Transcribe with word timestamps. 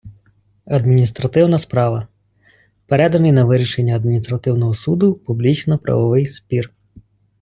адміністративна 0.65 1.59
справа- 1.59 2.07
переданий 2.85 3.31
на 3.31 3.43
вирішення 3.45 3.95
адміністративного 3.95 4.73
суду 4.73 5.13
публічно-правовий 5.13 6.25
спір 6.25 6.71